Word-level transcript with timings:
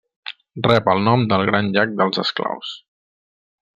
Rep 0.67 0.87
el 0.93 1.03
nom 1.09 1.25
del 1.33 1.45
Gran 1.49 1.69
Llac 1.75 1.93
dels 2.01 2.21
Esclaus. 2.25 2.73